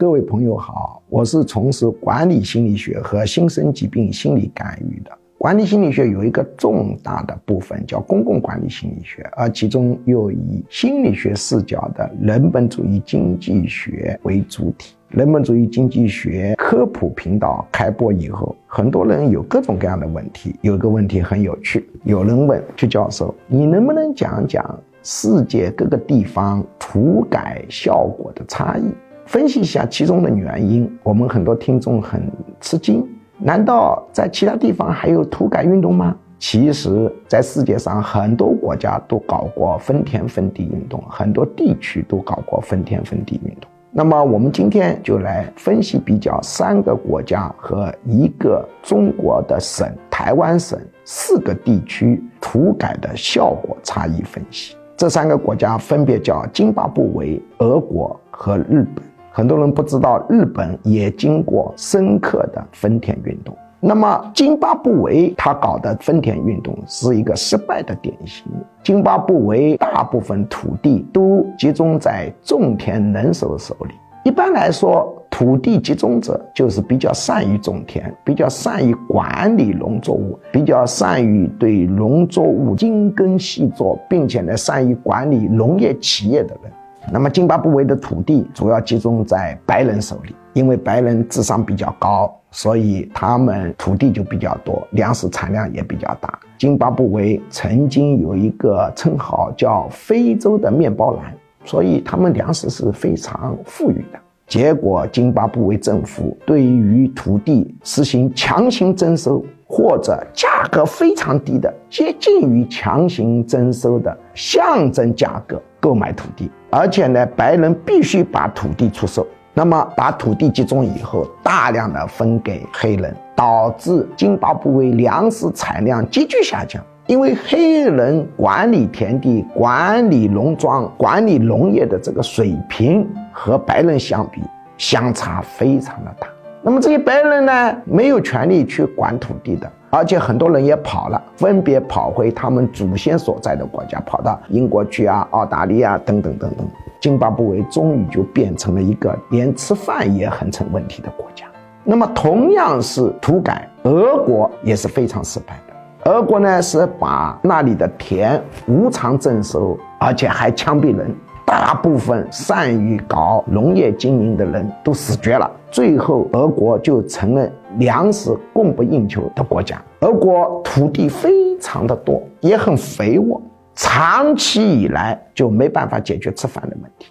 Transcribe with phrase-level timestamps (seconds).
[0.00, 5.10] 各位朋友好，我是从事管理心理学和新生疾病心理干预的。
[5.36, 14.94] 管理心理学有一个重大的部分叫公共管理心理学，而其中又以心理学视角的人本主义经济学为主体。
[15.10, 20.56] 人本主义经济学科普频道开播以后，很多人有各种各样的问题。
[20.62, 28.84] 有个问题很有趣，有人问曲教授：“你能不能讲讲世界各个地方涂改效果的差异，
[29.30, 32.20] 分析一下其中的原因？”我们很多听众很
[32.60, 33.06] 吃惊。
[33.38, 36.16] 难道在其他地方还有土改运动吗？
[36.40, 43.70] 其实，在世界上很多国家都搞过分田分地运动，很多地区都搞过分田分地运动。
[43.92, 54.74] 那么，我们今天就来分析比较三个国家和一个中国的省——台湾省四个地区土改的效果差异分析。
[54.96, 59.04] 这三个国家分别叫津巴布韦、俄国和日本。
[59.32, 63.56] 很多人不知道，日本也经过深刻的分田运动。
[63.82, 68.44] 那么，津巴布韦他搞的分田运动是一个失败的典型。
[68.82, 73.94] 津巴布韦大部分土地都集中在种田能手手里。
[74.22, 86.70] 一般来说，土地集中者就是比较善于种田，比较善于管理农作物，比较善于对农作物精耕细作，并且呢，善于管理农业企业的人。
[87.12, 96.38] 那么，津巴布韦的土地主要集中在白人手里，因为白人智商比较高，所以他们土地就比较多，粮食产量也比较大。
[96.58, 101.34] 津巴布韦曾经有一个称号叫“非洲的面包篮”，
[101.64, 104.18] 所以他们粮食是非常富裕的。
[104.46, 109.44] 结果，津巴布韦政府对于土地实行强行征收。
[109.72, 119.26] 或者价格非常低的，接近于强行征收的象征价格购买土地，而且呢，白人必须把土地出售。
[119.52, 126.82] 那么把土地集中以后，大量的分给黑人，导致津巴布韦粮食产量急剧下降。
[127.06, 134.40] 因为黑人管理田地、管理农庄、管理农业的这个水平和白人相比，
[134.78, 136.28] 相差非常的大。
[136.62, 146.66] 那么这些白人呢，没有权利去管土地的，而且很多人也跑了，分别跑回他们祖先所在的国家，跑到英国去啊、澳大利亚等等等等。
[147.00, 151.46] 津巴布韦终于就变成了一个连吃饭也很成问题的国家。
[151.82, 156.10] 那么同样是土改，俄国也是非常失败的。
[156.10, 161.14] 俄国呢是把那里的田无偿征收，而且还枪毙人。
[161.50, 169.82] 大部分善于搞农业经营的人都死绝了，最后俄国就成了粮食供不应求的国家。
[170.02, 173.42] 俄国土地非常的多，也很肥沃，
[173.74, 177.10] 长期以来就没办法解决吃饭的问题。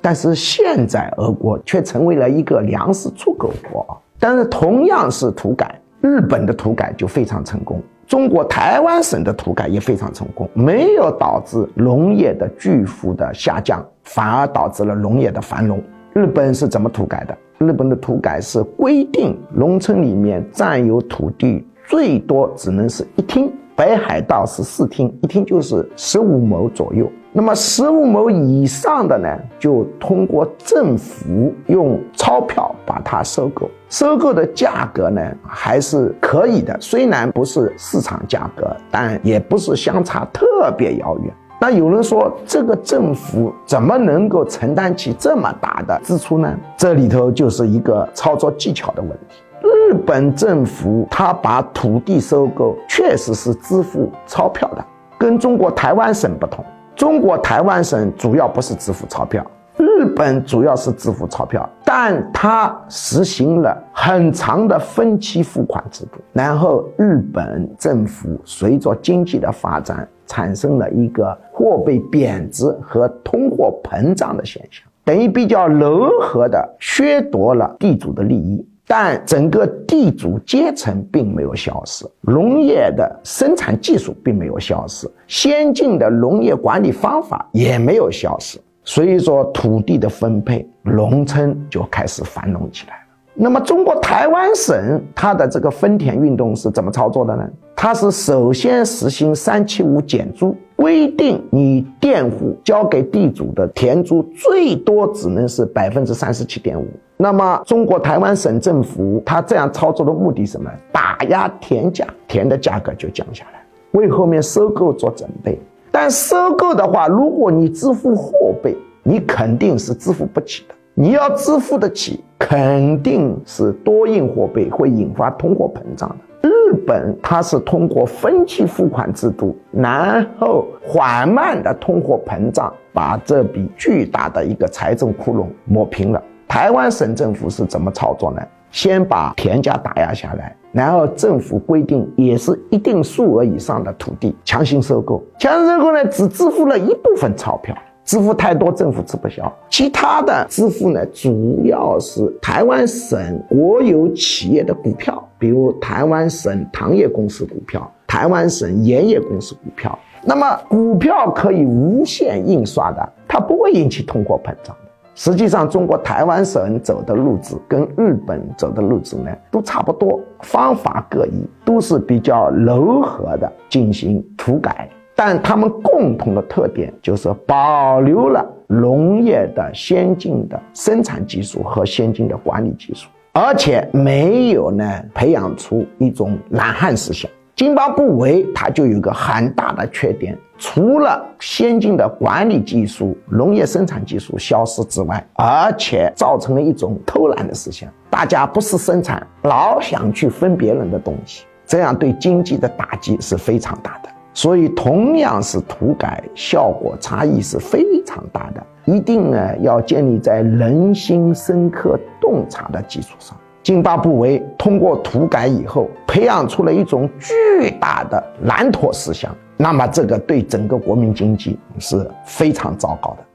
[0.00, 3.86] 但是现在俄国却成为了一个粮食出口国。
[4.18, 7.80] 但是同样是土改，日本的土改就非常成功。
[8.06, 15.82] 中国台湾省的土改也非常成功，没有导致农业的巨幅的下降，反而导致了农业的繁荣。
[16.12, 17.36] 日本是怎么土改的？
[17.58, 27.10] 日本的土改是规定农村里面占有土地最多只能是一厅，北海道是四厅，一厅就是十五亩左右。
[27.38, 41.34] 那么十五亩以上的呢，就通过政府用钞票把它收购，收购的价格呢还是可以的，虽然不是市场价格，但也不是相差特别遥远。
[41.60, 46.58] 那有人说，这个政府怎么能够承担起这么大的支出呢？
[46.78, 49.36] 这里头就是一个操作技巧的问题。
[49.60, 54.82] 日本政府他把土地收购确实是支付钞票的，
[55.18, 56.64] 跟中国台湾省不同。
[56.96, 59.44] 中国台湾省主要不是支付钞票，
[59.76, 66.18] 日本主要是支付钞票，但它实行了很长的分期付款制度。
[66.32, 78.66] 然后日本政府随着经济的发展，产生了一个货币贬值和通货膨胀的现象，等于比较柔和的削夺了地主的利益。
[78.86, 88.58] 但整个地主阶层并没有消失，农业的生产技术并没有消失，先进的农业管理方法也没有消失。
[88.84, 93.00] 所以说，土地的分配，农村就开始繁荣起来了。
[93.34, 97.42] 那么，中国台湾省它的这个分田运动是怎么操作的呢？
[97.74, 106.86] 它是首先实行三七五减租，规定你佃户交给地主的田租最多只能是百分之三十七点五。
[107.18, 110.70] 那么，中国台湾省政府他这样操作的目的什么？
[110.92, 115.58] 打压田价，田的价格就降下来，为后面收购做准备。
[115.90, 120.74] 但收购的话，如果你支付货币，你肯定是支付不起的。
[120.92, 126.48] 你要支付得起，肯定是多印货币会引发通货膨胀的。
[126.48, 136.22] 日本它是通过分期付款制度，然后缓慢的通货膨胀，把这笔巨大的一个财政窟窿抹平了。
[136.48, 138.42] 台湾省政府是怎么操作呢？
[138.70, 147.74] 先把田价打压下来，然后政府规定也是一定数额以上的土地强行收购，强行收购呢只支付了一部分钞票。
[148.04, 149.52] 支付太多，政府吃不消。
[149.68, 153.18] 其他的支付呢，主要是台湾省
[153.48, 159.98] 国有企业的股票，比如台湾省糖业公司股票、台湾省盐业公司股票。
[160.22, 164.76] 那么股票可以无限印刷的，它不会引起通货膨胀。
[165.18, 174.86] 实际上，中国台湾省走的路子跟日本走的路子呢，都差不多，方法各异，都是比较柔和的进行土改。
[175.14, 184.84] 但他们共同的特点就是保留了农业的先进的生产技术和先进的管理技术，而且没有呢
[185.14, 187.30] 培养出一种懒汉思想。
[187.54, 204.08] 津巴布韦它就有个很大的缺点，除了先进的管理技术、农业生产技术消失之外，而且造成了一种偷懒的思想，大家不是生产，老想去分别人的东西，这样对经济的打击是非常大的。
[204.32, 208.62] 所以，同样是土改，效果差异是非常大的。
[208.84, 213.34] 一定呢，要建立在人心深刻洞察的基础上。
[213.62, 223.25] 津巴布韦通过土改以后，培养出了一种巨大的懒惰思想，那么这个对整个国民经济是非常糟糕的。